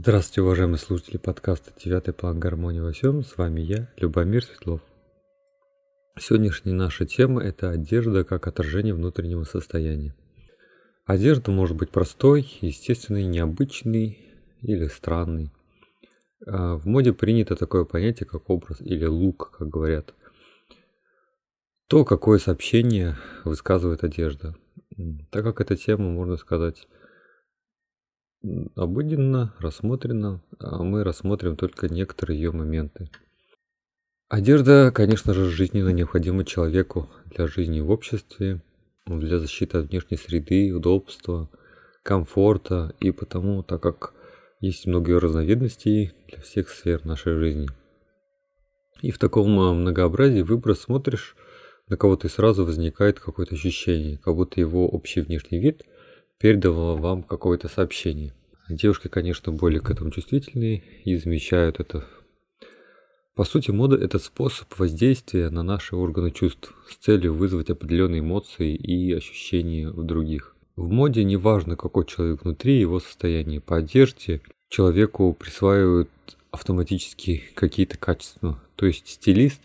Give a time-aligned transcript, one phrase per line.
[0.00, 3.24] Здравствуйте, уважаемые слушатели подкаста «Девятый план гармонии во всем».
[3.24, 4.80] С вами я, Любомир Светлов.
[6.16, 10.14] Сегодняшняя наша тема– это одежда как отражение внутреннего состояния.
[11.04, 14.20] Одежда может быть простой, естественной, необычной
[14.62, 15.50] или странной.
[16.46, 20.14] А в моде принято такое понятие, как образ или лук, как говорят.
[21.88, 24.54] То, какое сообщение высказывает одежда.
[25.32, 26.86] Так как эта тема, можно сказать,
[28.76, 33.10] обыденно, рассмотрена, а мы рассмотрим только некоторые ее моменты.
[34.28, 38.62] Одежда, конечно же, жизненно необходима человеку для жизни в обществе,
[39.06, 41.48] для защиты от внешней среды, удобства,
[42.02, 44.12] комфорта и потому, так как
[44.60, 47.68] есть много ее разновидностей для всех сфер нашей жизни.
[49.00, 51.36] И в таком а, многообразии выбора смотришь
[51.86, 55.82] на кого-то и сразу возникает какое-то ощущение, как будто его общий внешний вид–
[56.38, 58.32] передал вам какое-то сообщение.
[58.68, 62.04] Девушки, конечно, более к этому чувствительные и замечают это.
[63.34, 68.74] По сути, мода– это способ воздействия на наши органы чувств с целью вызвать определенные эмоции
[68.74, 70.54] и ощущения в других.
[70.76, 73.60] В моде не важно, какой человек внутри, его состояние.
[73.60, 76.10] По одежде человеку присваивают
[76.50, 78.60] автоматически какие-то качества.
[78.76, 79.60] То есть стилист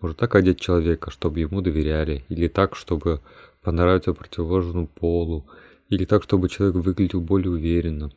[0.00, 3.20] может так одеть человека, чтобы ему доверяли, или так, чтобы
[3.62, 5.46] понравиться противоположному полу,
[5.90, 8.10] или так, чтобы человек выглядел более уверенно.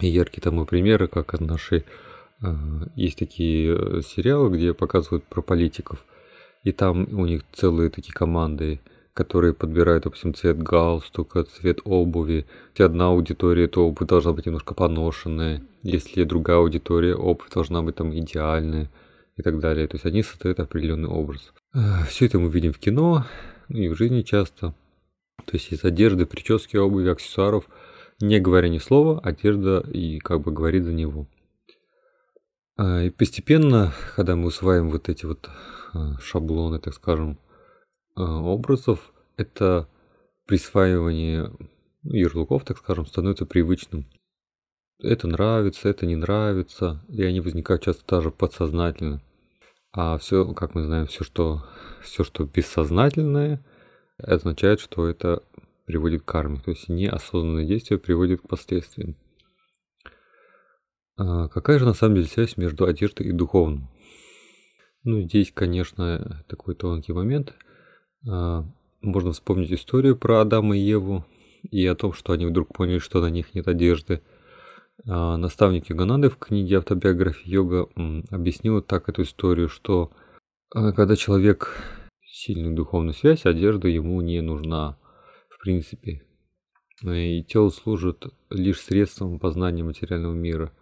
[0.00, 1.84] И яркие тому примеры, как наши
[2.42, 2.54] э,
[2.94, 6.04] есть такие э, сериалы, где показывают про политиков,
[6.62, 8.80] и там у них целые такие команды,
[9.14, 12.46] которые подбирают, допустим, цвет галстука, цвет обуви.
[12.72, 15.62] Если одна аудитория, то обувь должна быть немножко поношенная.
[15.82, 18.88] Если другая аудитория, обувь должна быть там идеальная
[19.36, 19.88] и так далее.
[19.88, 21.52] То есть они создают определенный образ.
[21.74, 23.24] Э, Все это мы видим в кино,
[23.68, 24.74] и в жизни часто.
[25.44, 27.64] То есть из одежды, прически, обуви, аксессуаров,
[28.20, 31.26] не говоря ни слова, одежда и как бы говорит за него.
[32.76, 35.48] А, и постепенно, когда мы усваиваем вот эти вот
[35.92, 37.38] а, шаблоны, так скажем,
[38.14, 39.88] а, образов, это
[40.46, 41.52] присваивание
[42.02, 44.06] ярлыков, так скажем, становится привычным.
[45.00, 49.22] Это нравится, это не нравится, и они возникают часто даже подсознательно.
[49.92, 51.64] А все, как мы знаем, все, что,
[52.02, 53.64] все, что бессознательное–
[54.18, 55.42] означает, что это
[55.88, 56.60] приводит к карме.
[56.62, 59.16] То есть неосознанное действие приводит к последствиям.
[61.16, 63.88] А какая же на самом деле связь между одеждой и духовным?
[65.02, 67.54] Ну, здесь, конечно, такой тонкий момент.
[68.28, 68.66] А,
[69.00, 71.24] можно вспомнить историю про Адама и Еву
[71.62, 74.20] и о том, что они вдруг поняли, что на них нет одежды.
[75.06, 77.88] А, наставник Йогананды в книге «Автобиография йога»
[78.30, 80.12] объяснил так эту историю, что
[80.74, 81.82] а, когда человек
[82.26, 84.98] сильную духовную связь, одежда ему не нужна,
[85.68, 86.22] принципе.
[87.04, 90.72] И тело служит лишь средством познания материального мира,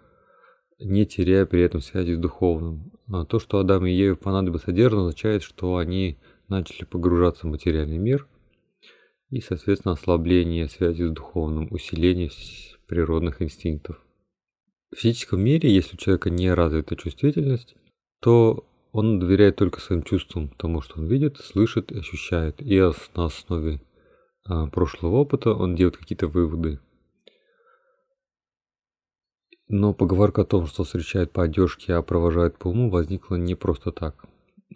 [0.79, 2.93] не теряя при этом связи с духовным.
[3.13, 7.99] А то, что Адам и Еве понадобилась одежда, означает, что они начали погружаться в материальный
[7.99, 8.29] мир
[9.31, 12.31] и, соответственно, ослабление связи с духовным, усиление
[12.87, 14.01] природных инстинктов.
[14.95, 17.75] В физическом мире, если у человека не развита чувствительность,
[18.21, 22.63] то он доверяет только своим чувствам, тому, что он видит, слышит, ощущает.
[22.63, 22.81] И
[23.17, 23.81] на основе
[24.73, 26.79] прошлого опыта он делает какие-то выводы.
[29.69, 33.91] Но поговорка о том, что встречают по одежке, а провожают по уму, возникла не просто
[33.91, 34.25] так.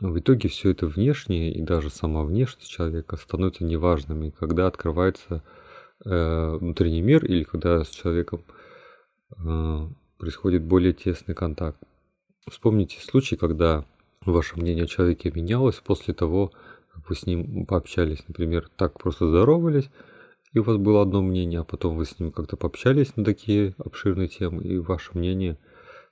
[0.00, 5.42] В итоге все это внешнее и даже сама внешность человека становятся неважными, когда открывается
[6.04, 8.44] э, внутренний мир или когда с человеком
[9.36, 9.88] э,
[10.19, 11.78] происходит более тесный контакт.
[12.48, 13.84] Вспомните случай, когда
[14.25, 16.53] ваше мнение о человеке менялось после того,
[17.08, 19.90] вы с ним пообщались, например, так просто здоровались,
[20.52, 23.74] и у вас было одно мнение, а потом вы с ним как-то пообщались на такие
[23.78, 25.58] обширные темы, и ваше мнение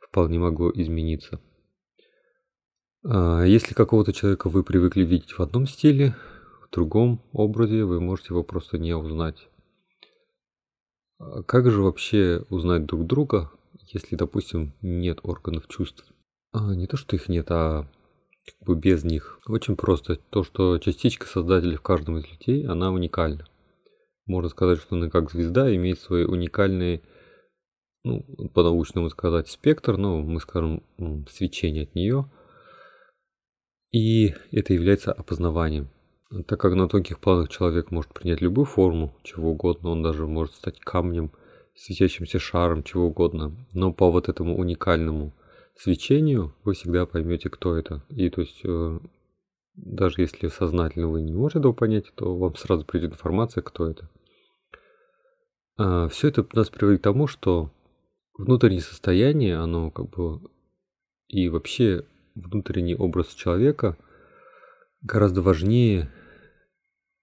[0.00, 1.40] вполне могло измениться.
[3.04, 6.14] А, если какого-то человека вы привыкли видеть в одном стиле,
[6.62, 9.48] в другом образе, вы можете его просто не узнать.
[11.18, 13.50] А как же вообще узнать друг друга,
[13.92, 16.04] если, допустим, нет органов чувств?
[16.52, 17.88] А, не то, что их нет, а
[18.52, 19.40] как бы без них.
[19.46, 20.16] Очень просто.
[20.30, 23.46] То, что частичка создателя в каждом из людей, она уникальна.
[24.26, 27.02] Можно сказать, что она как звезда имеет свои уникальные,
[28.04, 28.22] ну,
[28.54, 30.82] по-научному сказать, спектр, но мы скажем,
[31.30, 32.30] свечение от нее.
[33.90, 35.88] И это является опознаванием.
[36.46, 40.54] Так как на тонких планах человек может принять любую форму, чего угодно, он даже может
[40.54, 41.32] стать камнем,
[41.74, 43.56] светящимся шаром, чего угодно.
[43.72, 45.32] Но по вот этому уникальному
[45.78, 48.02] свечению вы всегда поймете, кто это.
[48.10, 48.98] И то есть, э,
[49.74, 54.10] даже если сознательно вы не можете этого понять, то вам сразу придет информация, кто это.
[55.76, 57.70] А, все это нас приводит к тому, что
[58.36, 60.40] внутреннее состояние, оно как бы
[61.28, 62.04] и вообще
[62.34, 63.96] внутренний образ человека
[65.02, 66.10] гораздо важнее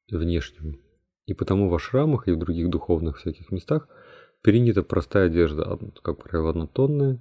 [0.09, 0.77] внешнего.
[1.25, 3.87] И потому в ашрамах и в других духовных всяких местах
[4.41, 7.19] принята простая одежда, как правило, однотонная,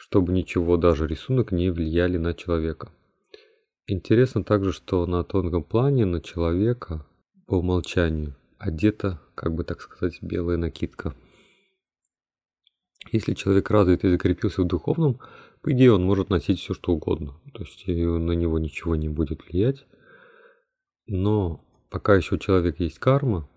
[0.00, 2.90] чтобы ничего, даже рисунок, не влияли на человека.
[3.86, 7.06] Интересно также, что на тонком плане на человека
[7.46, 11.14] по умолчанию одета, как бы так сказать, белая накидка.
[13.12, 15.20] Если человек развит и закрепился в духовном,
[15.60, 17.38] по идее он может носить все что угодно.
[17.52, 19.84] То есть на него ничего не будет влиять.
[21.06, 23.50] Но пока еще у человека есть карма,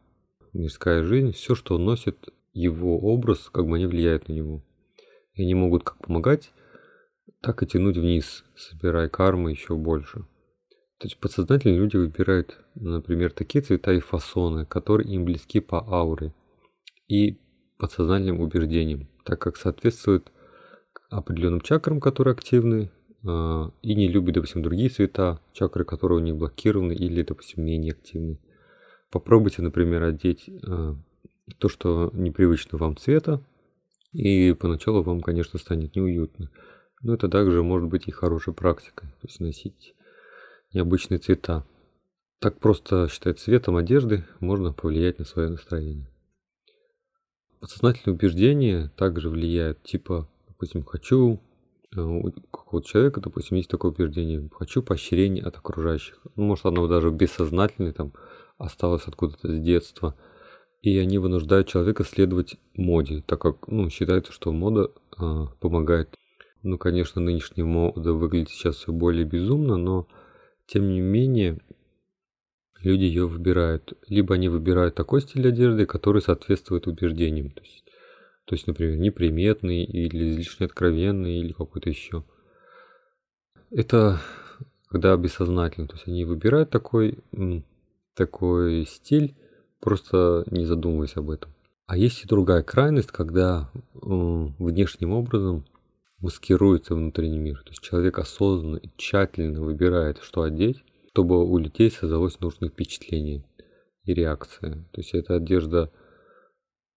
[0.51, 2.17] мирская жизнь, все, что он носит,
[2.51, 4.61] его образ, как бы не влияет на него.
[5.35, 6.51] И они могут как помогать,
[7.41, 10.19] так и тянуть вниз, собирая кармы еще больше.
[10.99, 16.33] То есть подсознательно люди выбирают, например, такие цвета и фасоны, которые им близки по ауре
[17.07, 17.39] и
[17.77, 20.31] подсознательным убеждениям так как соответствует
[21.09, 22.91] определенным чакрам, которые активны,
[23.25, 27.93] а, и не любит, допустим, другие цвета, чакры, которые у них блокированы или, допустим, менее
[27.93, 28.39] активны.
[29.11, 30.95] Попробуйте, например, одеть а,
[31.57, 33.41] то, что непривычно вам цвета,
[34.13, 36.49] и поначалу вам, конечно, станет неуютно.
[37.01, 39.93] Но это также может быть и хорошей практикой, то есть носить
[40.71, 41.65] необычные цвета.
[42.39, 46.07] Так просто считать цветом одежды можно повлиять на свое настроение.
[47.59, 51.39] Подсознательные убеждения также влияют, типа, допустим, хочу,
[51.95, 56.19] э, у какого-то человека, допустим, есть такое убеждение, хочу поощрения от окружающих.
[56.35, 58.11] Ну, может, оно даже бессознательное, там,
[58.57, 60.15] осталось откуда-то с детства.
[60.83, 66.13] И они вынуждают человека следовать моде, так как, ну, считается, что мода э, помогает.
[66.61, 70.09] Ну, конечно, нынешняя мода выглядит сейчас все более безумно, но,
[70.65, 71.59] тем не менее,
[72.81, 73.93] люди ее выбирают.
[74.09, 77.51] Либо они выбирают такой стиль одежды, который соответствует убеждениям.
[77.51, 77.85] То есть,
[78.43, 82.25] то есть например, неприметный или излишне откровенный или какой-то еще.
[83.71, 84.19] Это
[84.89, 85.87] когда бессознательно.
[85.87, 87.19] То есть они выбирают такой,
[88.15, 89.37] такой стиль,
[89.83, 91.53] просто не задумываясь об этом.
[91.87, 95.65] А есть и другая крайность, когда внешним образом
[96.19, 97.61] маскируется внутренний мир.
[97.65, 103.43] То есть человек осознанно и тщательно выбирает, что одеть, чтобы у людей создалось нужное впечатление
[104.05, 104.87] и реакция.
[104.93, 105.91] То есть эта одежда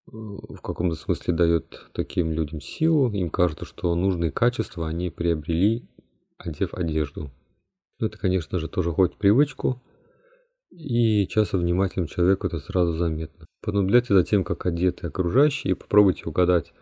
[0.06, 5.88] э, в каком-то смысле дает таким людям силу, им кажется, что нужные качества они приобрели,
[6.38, 7.32] одев одежду.
[7.98, 9.82] Но это, конечно же, тоже в привычку,
[10.70, 13.46] и часто внимательным человеку это сразу заметно.
[13.62, 16.72] Понаблюдайте за тем, как одеты окружающие, и попробуйте угадать,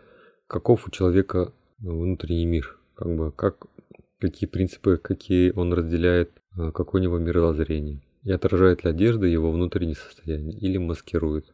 [0.47, 3.67] каков у человека внутренний мир, как бы, как,
[4.19, 9.51] какие принципы, какие он разделяет Э, какое у него мировоззрение и отражает ли одежда его
[9.51, 11.53] внутреннее состояние или маскирует.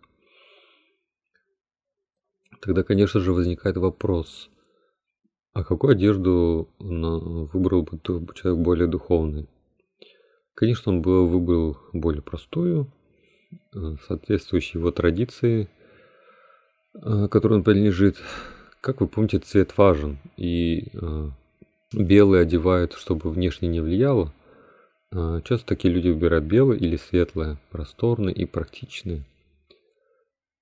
[2.61, 4.49] Тогда, конечно же, возникает вопрос,
[5.53, 7.99] а какую одежду выбрал бы
[8.35, 9.49] человек более духовный?
[10.53, 12.92] Конечно, он бы выбрал более простую,
[13.74, 15.69] э, соответствующую его традиции,
[16.94, 18.18] э, которой он принадлежит.
[18.81, 20.92] Как вы помните, цвет важен, и
[21.94, 24.34] белый одевают, чтобы внешне не влияло,
[25.12, 29.24] часто такие люди выбирают белое или светлое, просторное и практичное.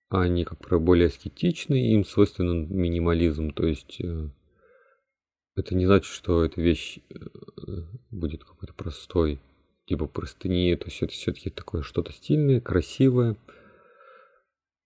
[0.10, 4.30] Они, как правило, более эстетичные, им свойственен минимализм, то есть э,
[5.56, 7.16] это не значит, что эта вещь э,
[8.10, 9.40] будет какой-то простой,
[9.90, 13.36] типа простыни, то есть это все-таки такое что-то стильное, красивое.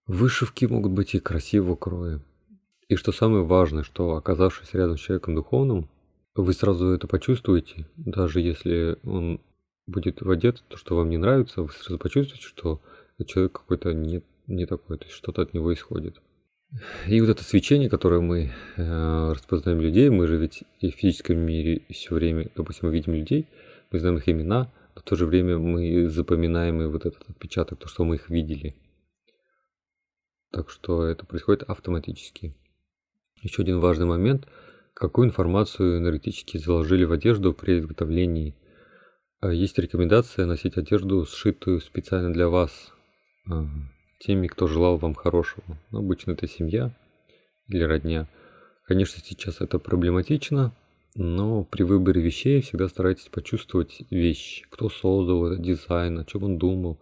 [0.07, 2.21] Вышивки могут быть и красивого кроя.
[2.87, 5.89] И что самое важное, что оказавшись рядом с человеком духовным,
[6.35, 9.41] вы сразу это почувствуете, даже если он
[9.87, 12.81] будет в одет то, что вам не нравится, вы сразу почувствуете, что
[13.27, 16.21] человек какой-то не, не такой, то есть что-то от него исходит.
[17.07, 21.37] И вот это свечение, которое мы э, распознаем людей, мы же ведь и в физическом
[21.37, 23.47] мире все время, допустим, мы видим людей,
[23.91, 27.87] мы знаем их имена, в то же время мы запоминаем и вот этот отпечаток, то,
[27.87, 28.75] что мы их видели.
[30.51, 32.55] Так что это происходит автоматически.
[33.41, 34.47] Еще один важный момент,
[34.93, 38.55] какую информацию энергетически заложили в одежду при изготовлении
[39.43, 42.93] а есть рекомендация носить одежду, сшитую специально для вас,
[43.51, 43.65] а,
[44.21, 45.77] теми, кто желал вам хорошего.
[45.91, 46.95] Ну, обычно это семья
[47.67, 48.29] или родня.
[48.85, 50.73] Конечно, сейчас это проблематично,
[51.15, 56.57] но при выборе вещей всегда старайтесь почувствовать вещь, кто создал этот дизайн, о чем он
[56.57, 56.99] думал,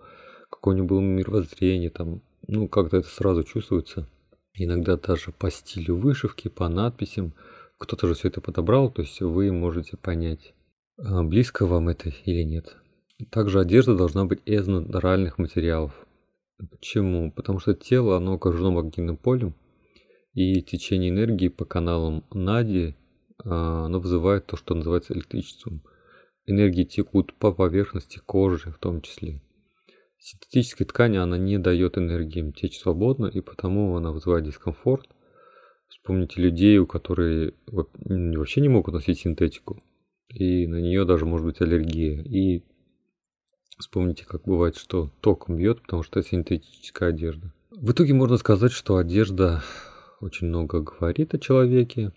[0.50, 4.08] какое у него было мировоззрение, там, ну, как-то это сразу чувствуется.
[4.54, 7.34] Иногда даже по стилю вышивки, по надписям,
[7.78, 10.54] кто-то же все это подобрал, то есть вы можете понять,
[10.98, 12.76] а, близко вам это или нет.
[13.30, 15.94] Также одежда должна быть из натуральных материалов.
[16.70, 17.32] Почему?
[17.32, 19.56] Потому что тело, оно окружено магнитным полем,
[20.34, 22.96] И течение энергии по каналам Нади,
[23.44, 25.84] оно вызывает то, что называется электричеством.
[26.46, 29.42] Энергии текут по поверхности кожи в том числе.
[30.18, 35.10] Синтетическая ткань, она не дает энергии течь свободно, и потому она вызывает дискомфорт.
[35.88, 39.82] Вспомните людей, у которых вообще не могут носить синтетику,
[40.30, 42.22] и на нее даже может быть аллергия.
[42.24, 42.64] И
[43.78, 47.52] вспомните, как бывает, что током бьет, потому что это синтетическая одежда.
[47.72, 49.64] В итоге можно сказать, что одежда
[50.20, 52.14] очень много говорит о человеке.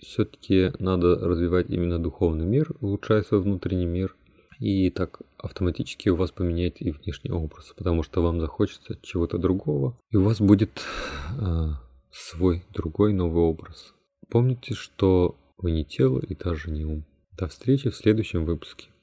[0.00, 4.14] Все-таки надо развивать именно духовный мир, улучшая свой внутренний мир.
[4.60, 9.98] И так автоматически у вас поменяет и внешний образ, потому что вам захочется чего-то другого,
[10.10, 10.80] и у вас будет
[11.40, 11.70] э,
[12.12, 13.94] свой другой новый образ.
[14.30, 17.04] Помните, что вы не тело и даже не ум.
[17.32, 18.93] До встречи в следующем выпуске.